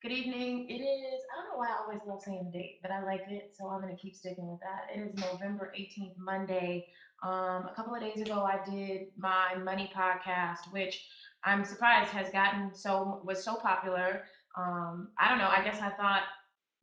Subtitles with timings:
[0.00, 0.68] Good evening.
[0.68, 3.24] It is, I don't know why I always love saying the date, but I like
[3.28, 4.94] it, so I'm going to keep sticking with that.
[4.94, 6.86] It is November 18th, Monday.
[7.24, 11.04] Um, a couple of days ago, I did my money podcast, which
[11.42, 14.22] I'm surprised has gotten so, was so popular.
[14.56, 15.48] Um, I don't know.
[15.48, 16.22] I guess I thought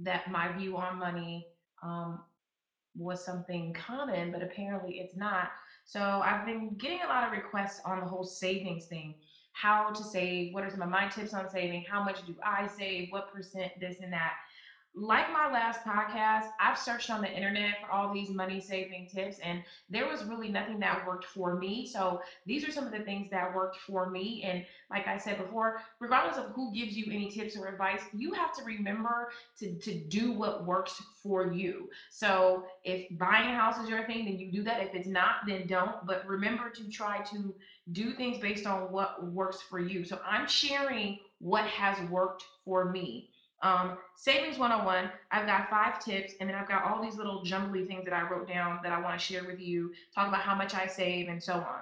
[0.00, 1.46] that my view on money
[1.84, 2.18] um,
[2.96, 5.50] was something common, but apparently it's not.
[5.84, 9.14] So I've been getting a lot of requests on the whole savings thing.
[9.54, 12.66] How to save, what are some of my tips on saving, how much do I
[12.66, 14.34] save, what percent, this and that
[14.96, 19.38] like my last podcast, I've searched on the internet for all these money saving tips,
[19.40, 21.86] and there was really nothing that worked for me.
[21.86, 24.42] So, these are some of the things that worked for me.
[24.44, 28.32] And, like I said before, regardless of who gives you any tips or advice, you
[28.34, 31.90] have to remember to, to do what works for you.
[32.10, 34.80] So, if buying a house is your thing, then you do that.
[34.80, 36.06] If it's not, then don't.
[36.06, 37.52] But remember to try to
[37.90, 40.04] do things based on what works for you.
[40.04, 43.30] So, I'm sharing what has worked for me.
[43.64, 47.86] Um, Savings 101, I've got five tips, and then I've got all these little jumbly
[47.86, 50.54] things that I wrote down that I want to share with you, talk about how
[50.54, 51.80] much I save, and so on.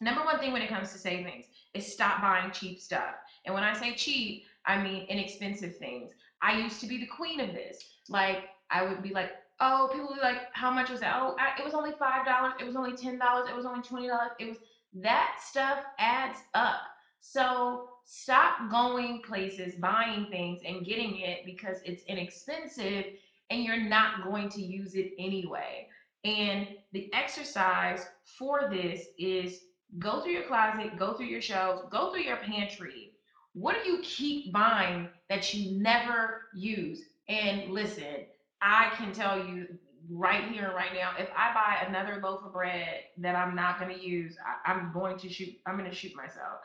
[0.00, 3.16] Number one thing when it comes to savings is stop buying cheap stuff.
[3.44, 6.12] And when I say cheap, I mean inexpensive things.
[6.40, 7.84] I used to be the queen of this.
[8.08, 11.16] Like, I would be like, oh, people would be like, how much was that?
[11.18, 12.60] Oh, I, it was only $5.
[12.60, 13.48] It was only $10.
[13.48, 14.28] It was only $20.
[14.38, 14.58] It was
[15.02, 16.82] that stuff adds up.
[17.26, 23.06] So stop going places, buying things, and getting it because it's inexpensive
[23.48, 25.88] and you're not going to use it anyway.
[26.24, 29.62] And the exercise for this is
[29.98, 33.12] go through your closet, go through your shelves, go through your pantry.
[33.54, 37.04] What do you keep buying that you never use?
[37.28, 38.26] And listen,
[38.60, 39.66] I can tell you
[40.10, 43.78] right here and right now, if I buy another loaf of bread that I'm not
[43.78, 45.54] going to use, I, I'm going to shoot.
[45.66, 46.60] I'm going to shoot myself.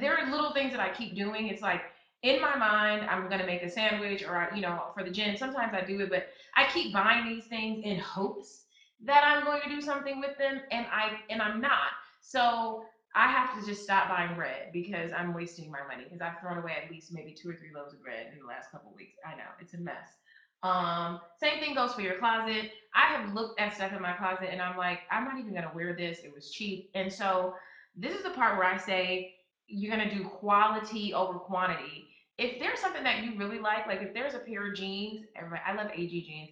[0.00, 1.48] There are little things that I keep doing.
[1.48, 1.82] It's like
[2.22, 5.36] in my mind, I'm going to make a sandwich, or you know, for the gym.
[5.36, 8.62] Sometimes I do it, but I keep buying these things in hopes
[9.04, 11.90] that I'm going to do something with them, and I and I'm not.
[12.20, 16.40] So I have to just stop buying bread because I'm wasting my money because I've
[16.40, 18.92] thrown away at least maybe two or three loaves of bread in the last couple
[18.96, 19.18] weeks.
[19.26, 20.21] I know it's a mess.
[20.62, 22.70] Um, same thing goes for your closet.
[22.94, 25.72] I have looked at stuff in my closet and I'm like, I'm not even gonna
[25.74, 26.20] wear this.
[26.24, 26.90] It was cheap.
[26.94, 27.54] And so
[27.96, 29.34] this is the part where I say
[29.66, 32.08] you're gonna do quality over quantity.
[32.38, 35.26] If there's something that you really like, like if there's a pair of jeans,
[35.66, 36.50] I love AG jeans.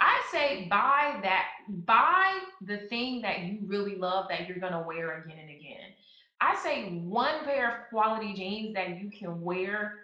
[0.00, 1.46] I say buy that,
[1.84, 5.92] buy the thing that you really love that you're gonna wear again and again.
[6.40, 9.94] I say one pair of quality jeans that you can wear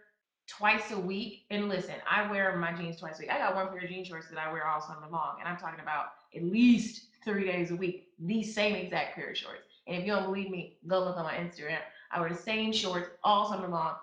[0.47, 1.45] twice a week.
[1.51, 3.31] And listen, I wear my jeans twice a week.
[3.31, 5.57] I got one pair of jean shorts that I wear all summer long, and I'm
[5.57, 9.63] talking about at least three days a week, these same exact pair of shorts.
[9.87, 11.79] And if you don't believe me, go look on my Instagram.
[12.11, 13.95] I wear the same shorts all summer long.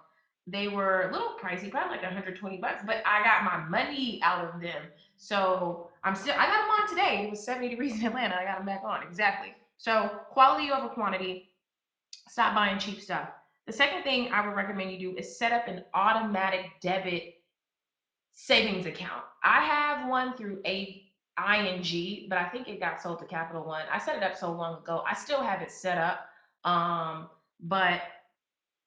[0.47, 4.43] They were a little pricey, probably like 120 bucks, but I got my money out
[4.43, 4.81] of them.
[5.17, 7.25] So I'm still, I got them on today.
[7.25, 8.35] It was 70 degrees in Atlanta.
[8.35, 9.03] I got them back on.
[9.03, 9.53] Exactly.
[9.77, 11.49] So quality over quantity.
[12.27, 13.29] Stop buying cheap stuff.
[13.67, 17.35] The second thing I would recommend you do is set up an automatic debit
[18.33, 19.23] savings account.
[19.43, 21.03] I have one through a
[21.37, 23.83] ING, but I think it got sold to Capital One.
[23.91, 25.03] I set it up so long ago.
[25.07, 26.27] I still have it set up.
[26.63, 27.29] Um,
[27.61, 28.01] but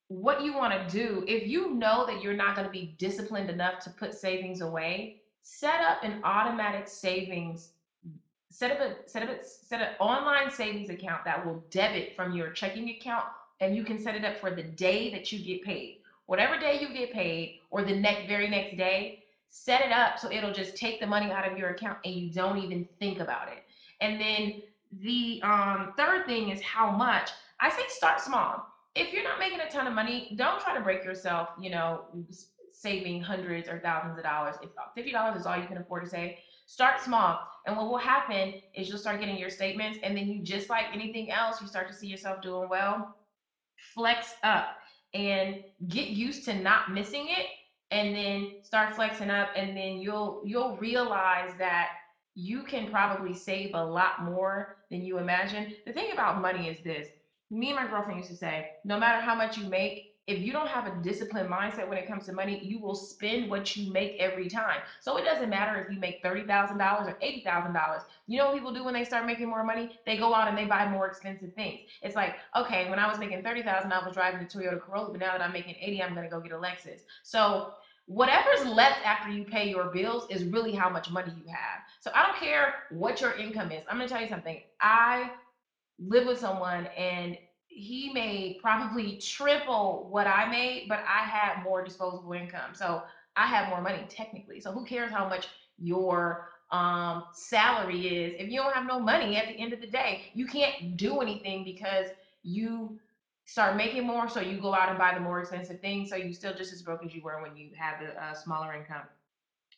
[0.09, 3.51] what you want to do, if you know that you're not going to be disciplined
[3.51, 7.71] enough to put savings away, set up an automatic savings
[8.51, 12.37] set up a set up a set an online savings account that will debit from
[12.37, 13.25] your checking account
[13.61, 16.01] and you can set it up for the day that you get paid.
[16.27, 19.21] Whatever day you get paid or the next very next day
[19.51, 22.33] set it up so it'll just take the money out of your account and you
[22.33, 23.65] don't even think about it.
[24.01, 24.63] And then
[25.01, 27.31] the um, third thing is how much.
[27.61, 28.67] I say start small.
[28.95, 32.03] If you're not making a ton of money don't try to break yourself you know
[32.73, 34.57] saving hundreds or thousands of dollars.
[34.63, 36.37] If $50 is all you can afford to save
[36.67, 37.41] start small.
[37.67, 40.87] And what will happen is you'll start getting your statements, and then you just like
[40.93, 43.17] anything else, you start to see yourself doing well.
[43.93, 44.77] Flex up
[45.13, 47.47] and get used to not missing it,
[47.91, 51.91] and then start flexing up, and then you'll you'll realize that
[52.35, 55.75] you can probably save a lot more than you imagine.
[55.87, 57.09] The thing about money is this.
[57.51, 60.53] Me and my girlfriend used to say, no matter how much you make, if you
[60.53, 63.93] don't have a disciplined mindset when it comes to money, you will spend what you
[63.93, 64.81] make every time.
[65.01, 68.01] So it doesn't matter if you make $30,000 or $80,000.
[68.27, 69.91] You know what people do when they start making more money?
[70.07, 71.81] They go out and they buy more expensive things.
[72.01, 75.21] It's like, okay, when I was making 30,000, I was driving a Toyota Corolla, but
[75.21, 77.01] now that I'm making 80, I'm going to go get a Lexus.
[77.23, 77.73] So
[78.07, 81.81] whatever's left after you pay your bills is really how much money you have.
[82.01, 83.85] So I don't care what your income is.
[83.91, 84.63] I'm going to tell you something.
[84.81, 85.33] I
[85.99, 87.37] live with someone and
[87.75, 92.73] he made probably triple what I made, but I had more disposable income.
[92.73, 93.03] So
[93.37, 94.61] I have more money technically.
[94.61, 95.49] So who cares how much
[95.79, 99.89] your um, salary is if you don't have no money at the end of the
[99.89, 100.31] day?
[100.35, 102.07] You can't do anything because
[102.45, 102.99] you
[103.45, 106.11] start making more, so you go out and buy the more expensive things.
[106.11, 108.73] So you still just as broke as you were when you had the uh, smaller
[108.73, 109.03] income.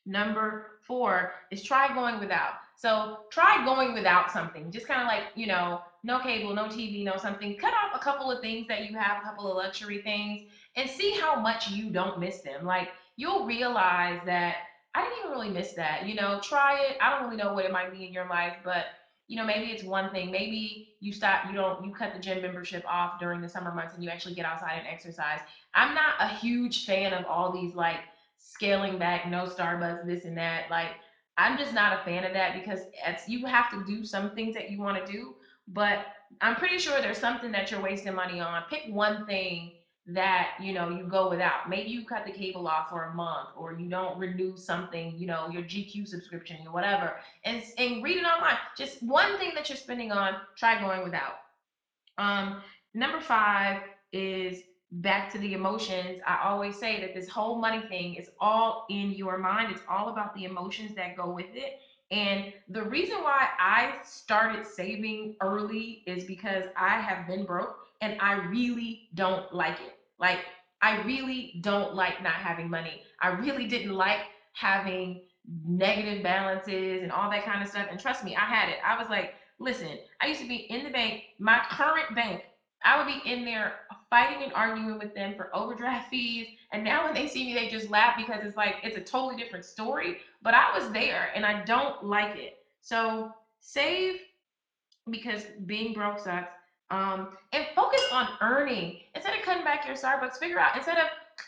[0.04, 2.54] Number four is try going without.
[2.76, 4.70] So try going without something.
[4.70, 7.56] Just kind of like, you know, no cable, no TV, no something.
[7.58, 10.40] Cut off a couple of things that you have, a couple of luxury things,
[10.76, 12.64] and see how much you don't miss them.
[12.64, 14.56] Like you'll realize that
[14.94, 16.06] I didn't even really miss that.
[16.06, 16.96] You know, try it.
[17.00, 18.86] I don't really know what it might be in your life, but
[19.28, 20.30] you know, maybe it's one thing.
[20.30, 23.94] Maybe you stop, you don't, you cut the gym membership off during the summer months
[23.94, 25.40] and you actually get outside and exercise.
[25.74, 27.98] I'm not a huge fan of all these like
[28.38, 30.70] scaling back, no Starbucks, this and that.
[30.70, 30.90] Like,
[31.38, 32.80] I'm just not a fan of that because
[33.26, 35.34] you have to do some things that you want to do,
[35.68, 36.06] but
[36.40, 38.62] I'm pretty sure there's something that you're wasting money on.
[38.70, 39.72] Pick one thing
[40.08, 41.68] that you know you go without.
[41.68, 45.26] Maybe you cut the cable off for a month, or you don't renew something, you
[45.26, 48.56] know, your GQ subscription or whatever, and and read it online.
[48.76, 50.36] Just one thing that you're spending on.
[50.56, 51.34] Try going without.
[52.18, 52.62] Um,
[52.94, 53.82] number five
[54.12, 56.20] is back to the emotions.
[56.26, 59.72] I always say that this whole money thing is all in your mind.
[59.72, 61.80] It's all about the emotions that go with it.
[62.10, 68.20] And the reason why I started saving early is because I have been broke and
[68.20, 69.98] I really don't like it.
[70.18, 70.38] Like,
[70.82, 73.02] I really don't like not having money.
[73.20, 74.20] I really didn't like
[74.52, 75.22] having
[75.66, 77.86] negative balances and all that kind of stuff.
[77.90, 78.76] And trust me, I had it.
[78.84, 82.42] I was like, listen, I used to be in the bank, my current bank,
[82.84, 83.80] I would be in there
[84.10, 86.48] fighting and arguing with them for overdraft fees.
[86.72, 89.36] And now when they see me, they just laugh because it's like it's a totally
[89.36, 90.18] different story.
[90.42, 92.58] But I was there and I don't like it.
[92.80, 94.20] So save
[95.10, 96.50] because being broke sucks.
[96.90, 100.36] Um, and focus on earning instead of cutting back your Starbucks.
[100.38, 101.06] Figure out instead of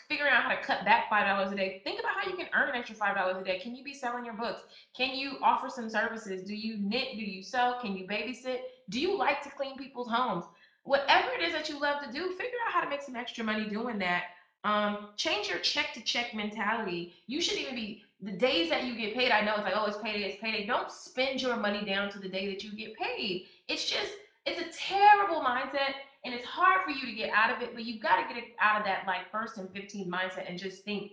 [0.09, 1.81] figuring out how to cut back five dollars a day.
[1.85, 3.57] Think about how you can earn an extra five dollars a day.
[3.59, 4.63] Can you be selling your books?
[4.95, 6.43] Can you offer some services?
[6.43, 7.15] Do you knit?
[7.15, 7.75] Do you sew?
[7.81, 8.57] Can you babysit?
[8.89, 10.43] Do you like to clean people's homes?
[10.83, 13.43] Whatever it is that you love to do, figure out how to make some extra
[13.43, 14.23] money doing that.
[14.63, 17.13] Um, change your check to check mentality.
[17.27, 19.31] You should even be the days that you get paid.
[19.31, 20.65] I know it's like, oh, it's payday, it's payday.
[20.65, 24.11] Don't spend your money down to the day that you get paid it's just,
[24.45, 25.93] it's a terrible mindset
[26.25, 28.43] and it's hard for you to get out of it, but you've got to get
[28.59, 31.11] out of that like first and 15 mindset and just think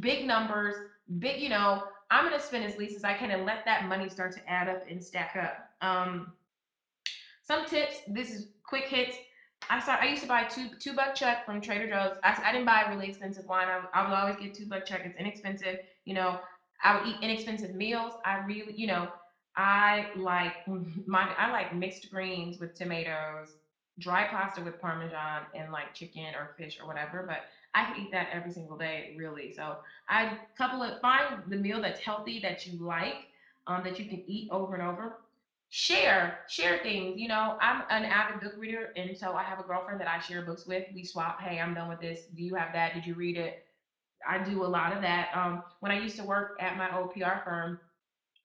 [0.00, 0.76] big numbers,
[1.18, 3.86] big, you know, I'm going to spend as least as I can and let that
[3.86, 5.68] money start to add up and stack up.
[5.86, 6.32] Um,
[7.42, 9.16] some tips, this is quick hits.
[9.70, 12.16] I start, I used to buy two two buck chuck from Trader Joe's.
[12.22, 13.68] I, I didn't buy really expensive wine.
[13.68, 15.00] I, I would always get two buck chuck.
[15.04, 15.78] It's inexpensive.
[16.04, 16.38] You know,
[16.82, 18.12] I would eat inexpensive meals.
[18.24, 19.08] I really, you know,
[19.56, 20.54] I like
[21.06, 23.54] my I like mixed greens with tomatoes,
[23.98, 27.24] dry pasta with parmesan, and like chicken or fish or whatever.
[27.26, 27.38] But
[27.74, 29.52] I could eat that every single day, really.
[29.56, 29.78] So
[30.08, 33.16] I couple it, find the meal that's healthy that you like,
[33.66, 35.16] um, that you can eat over and over.
[35.76, 37.18] Share, share things.
[37.18, 40.20] You know, I'm an avid book reader, and so I have a girlfriend that I
[40.20, 40.84] share books with.
[40.94, 41.40] We swap.
[41.40, 42.26] Hey, I'm done with this.
[42.36, 42.94] Do you have that?
[42.94, 43.66] Did you read it?
[44.24, 45.30] I do a lot of that.
[45.34, 47.80] Um, when I used to work at my old PR firm,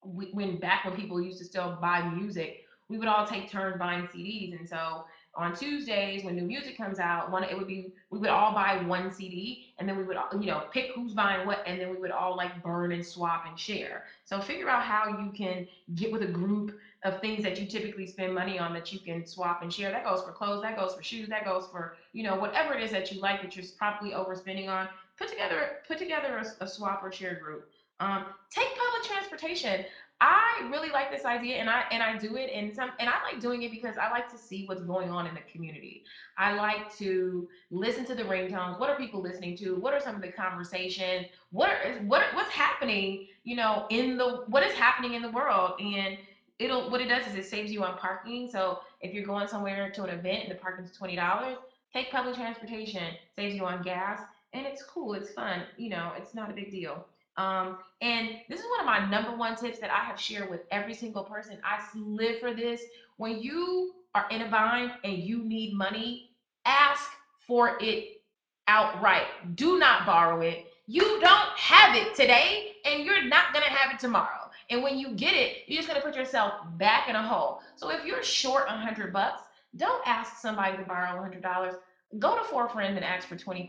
[0.04, 3.78] we, when back when people used to still buy music, we would all take turns
[3.78, 4.58] buying CDs.
[4.58, 5.06] And so
[5.36, 8.82] on Tuesdays when new music comes out, one it would be we would all buy
[8.84, 11.98] one CD and then we would you know pick who's buying what and then we
[11.98, 14.06] would all like burn and swap and share.
[14.26, 18.06] So figure out how you can get with a group of things that you typically
[18.06, 19.92] spend money on that you can swap and share.
[19.92, 22.84] That goes for clothes, that goes for shoes, that goes for you know whatever it
[22.84, 24.90] is that you like that you're probably overspending on.
[25.18, 27.70] Put together put together a, a swap or share group.
[28.02, 29.86] Um, take public transportation.
[30.22, 33.24] I really like this idea and I and I do it and some and I
[33.24, 36.04] like doing it because I like to see what's going on in the community.
[36.38, 38.80] I like to listen to the ringtones.
[38.80, 39.76] What are people listening to?
[39.76, 41.28] What are some of the conversations?
[41.52, 45.80] What are what what's happening, you know, in the what is happening in the world?
[45.80, 46.18] And
[46.60, 48.50] it'll what it does is it saves you on parking.
[48.52, 51.58] So if you're going somewhere to an event and the parking's twenty dollars,
[51.92, 54.22] take public transportation, saves you on gas,
[54.54, 57.06] and it's cool, it's fun, you know, it's not a big deal.
[57.38, 60.62] Um, and this is one of my number one tips that I have shared with
[60.72, 61.58] every single person.
[61.64, 62.82] I live for this.
[63.16, 66.32] When you are in a bind and you need money,
[66.66, 67.10] ask
[67.48, 68.22] for it
[68.68, 69.28] outright.
[69.56, 70.66] Do not borrow it.
[70.88, 74.39] You don't have it today and you're not going to have it tomorrow.
[74.70, 77.62] And when you get it, you're just to put yourself back in a hole.
[77.76, 79.42] So if you're short 100 bucks,
[79.78, 81.76] don't ask somebody to borrow $100.
[82.20, 83.68] Go to four friends and ask for $25.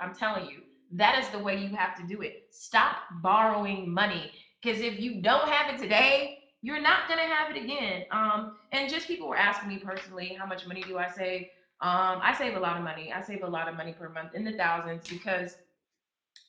[0.00, 2.46] I'm telling you, that is the way you have to do it.
[2.50, 4.32] Stop borrowing money
[4.62, 8.04] because if you don't have it today, you're not to have it again.
[8.10, 11.42] Um, and just people were asking me personally, how much money do I save?
[11.80, 13.12] Um, I save a lot of money.
[13.12, 15.56] I save a lot of money per month in the thousands because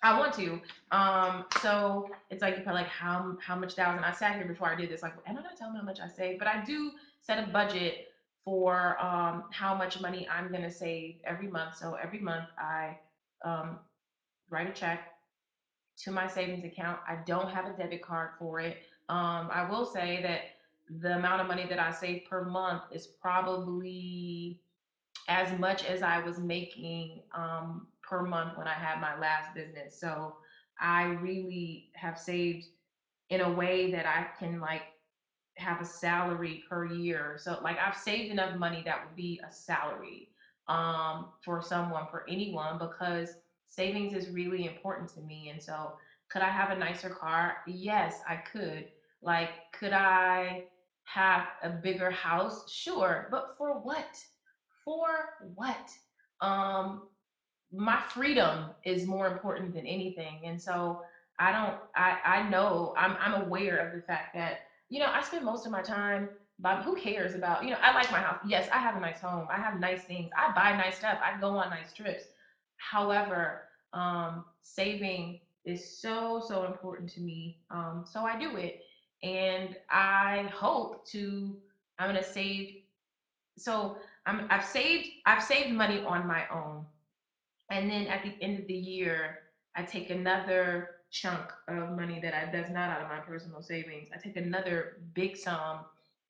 [0.04, 0.62] I want to.
[0.92, 4.04] Um, so it's like you're probably like how how much thousand.
[4.04, 6.00] I sat here before I did this, like, am I gonna tell them how much
[6.00, 6.40] I save?
[6.40, 8.10] But I do set a budget
[8.44, 11.78] for um how much money I'm gonna save every month.
[11.78, 12.98] So every month I
[13.44, 13.80] um
[14.50, 15.16] write a check
[15.98, 17.00] to my savings account.
[17.08, 18.78] I don't have a debit card for it.
[19.10, 20.42] Um, I will say that
[21.02, 24.60] the amount of money that I save per month is probably
[25.28, 30.00] as much as I was making um, per month when I had my last business.
[30.00, 30.36] So
[30.80, 32.68] I really have saved
[33.30, 34.84] in a way that I can like
[35.58, 37.38] have a salary per year.
[37.40, 40.30] So like I've saved enough money that would be a salary
[40.68, 43.36] um, for someone, for anyone, because
[43.70, 45.50] savings is really important to me.
[45.50, 45.94] And so
[46.30, 47.58] could I have a nicer car?
[47.68, 48.90] Yes, I could.
[49.22, 50.66] Like, could I
[51.06, 52.72] have a bigger house?
[52.72, 53.28] Sure.
[53.32, 54.18] But for what?
[54.84, 55.08] For
[55.56, 55.90] what?
[56.42, 57.04] Um,
[57.72, 60.42] my freedom is more important than anything.
[60.46, 61.02] And so
[61.40, 65.22] I don't I I know I'm I'm aware of the fact that, you know, I
[65.24, 66.30] spend most of my time
[66.60, 68.40] but who cares about, you know, I like my house.
[68.48, 69.48] Yes, I have a nice home.
[69.52, 70.30] I have nice things.
[70.38, 71.20] I buy nice stuff.
[71.22, 72.24] I go on nice trips.
[72.78, 77.60] However, um, saving is so, so important to me.
[77.72, 78.82] Um, so I do it.
[79.24, 81.58] And I hope to,
[82.00, 82.84] I'm gonna save.
[83.58, 86.86] So I'm, I've saved, I've saved money on my own
[87.70, 89.40] and then at the end of the year,
[89.76, 94.10] I take another chunk of money that I that's not out of my personal savings.
[94.14, 95.80] I take another big sum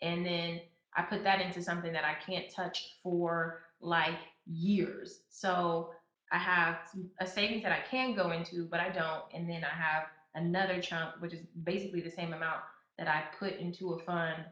[0.01, 0.61] and then
[0.95, 5.21] I put that into something that I can't touch for like years.
[5.29, 5.91] So
[6.31, 6.77] I have
[7.19, 9.23] a savings that I can go into, but I don't.
[9.33, 10.03] And then I have
[10.35, 12.61] another chunk, which is basically the same amount
[12.97, 14.45] that I put into a fund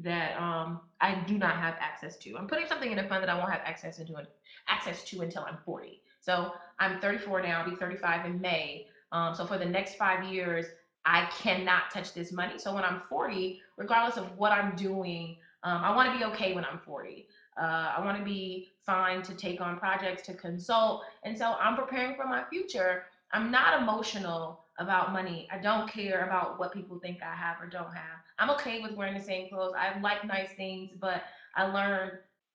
[0.00, 2.36] that um, I do not have access to.
[2.36, 4.26] I'm putting something in a fund that I won't have access into an
[4.68, 6.00] access to until I'm 40.
[6.20, 8.86] So I'm 34 now, I'll be 35 in May.
[9.12, 10.66] Um, so for the next five years,
[11.04, 12.58] I cannot touch this money.
[12.58, 16.54] So when I'm 40, regardless of what I'm doing, um, I want to be okay
[16.54, 17.26] when I'm 40.
[17.60, 21.02] Uh, I want to be fine to take on projects, to consult.
[21.24, 23.04] And so I'm preparing for my future.
[23.32, 25.48] I'm not emotional about money.
[25.50, 28.18] I don't care about what people think I have or don't have.
[28.38, 29.74] I'm okay with wearing the same clothes.
[29.76, 31.22] I like nice things, but
[31.56, 32.12] I learned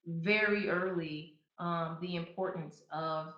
[0.07, 3.33] very early um, the importance of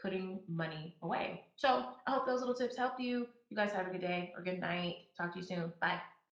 [0.00, 1.44] putting money away.
[1.56, 3.26] So I hope those little tips helped you.
[3.50, 4.96] You guys have a good day or good night.
[5.16, 5.72] Talk to you soon.
[5.80, 6.00] Bye.